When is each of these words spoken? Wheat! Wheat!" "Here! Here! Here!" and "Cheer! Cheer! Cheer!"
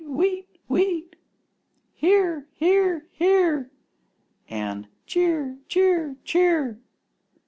Wheat! 0.03 0.47
Wheat!" 0.67 1.15
"Here! 1.93 2.47
Here! 2.55 3.05
Here!" 3.11 3.69
and 4.49 4.87
"Cheer! 5.05 5.59
Cheer! 5.67 6.15
Cheer!" 6.25 6.79